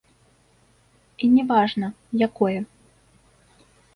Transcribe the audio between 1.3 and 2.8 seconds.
не важна, якое.